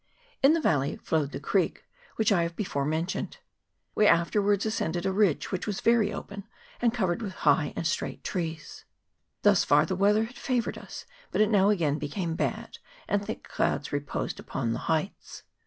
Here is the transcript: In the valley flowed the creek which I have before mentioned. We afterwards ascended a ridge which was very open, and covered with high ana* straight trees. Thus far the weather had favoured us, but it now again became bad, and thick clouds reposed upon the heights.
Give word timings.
In 0.41 0.53
the 0.53 0.59
valley 0.61 0.95
flowed 0.95 1.31
the 1.31 1.39
creek 1.39 1.85
which 2.15 2.31
I 2.31 2.41
have 2.41 2.55
before 2.55 2.85
mentioned. 2.85 3.37
We 3.93 4.07
afterwards 4.07 4.65
ascended 4.65 5.05
a 5.05 5.11
ridge 5.11 5.51
which 5.51 5.67
was 5.67 5.79
very 5.79 6.11
open, 6.11 6.45
and 6.81 6.91
covered 6.91 7.21
with 7.21 7.33
high 7.45 7.71
ana* 7.75 7.85
straight 7.85 8.23
trees. 8.23 8.83
Thus 9.43 9.63
far 9.63 9.85
the 9.85 9.95
weather 9.95 10.23
had 10.23 10.35
favoured 10.37 10.79
us, 10.79 11.05
but 11.31 11.39
it 11.39 11.51
now 11.51 11.69
again 11.69 11.99
became 11.99 12.33
bad, 12.33 12.79
and 13.07 13.23
thick 13.23 13.43
clouds 13.47 13.93
reposed 13.93 14.39
upon 14.39 14.73
the 14.73 14.79
heights. 14.89 15.43